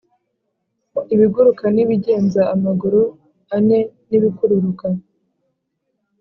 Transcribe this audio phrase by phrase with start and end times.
[1.13, 3.01] ibiguruka n’ibigenza amaguru
[3.55, 4.87] ane n’’ibikururuka